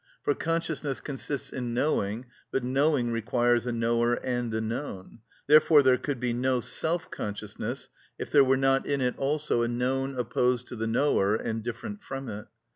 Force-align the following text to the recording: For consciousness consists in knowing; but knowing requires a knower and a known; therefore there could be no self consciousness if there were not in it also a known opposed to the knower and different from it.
For 0.23 0.33
consciousness 0.33 0.99
consists 0.99 1.53
in 1.53 1.75
knowing; 1.75 2.25
but 2.51 2.63
knowing 2.63 3.11
requires 3.11 3.67
a 3.67 3.71
knower 3.71 4.15
and 4.15 4.51
a 4.51 4.59
known; 4.59 5.19
therefore 5.45 5.83
there 5.83 5.99
could 5.99 6.19
be 6.19 6.33
no 6.33 6.59
self 6.59 7.11
consciousness 7.11 7.87
if 8.17 8.31
there 8.31 8.43
were 8.43 8.57
not 8.57 8.87
in 8.87 8.99
it 8.99 9.15
also 9.19 9.61
a 9.61 9.67
known 9.67 10.17
opposed 10.17 10.67
to 10.69 10.75
the 10.75 10.87
knower 10.87 11.35
and 11.35 11.61
different 11.61 12.01
from 12.01 12.29
it. 12.29 12.47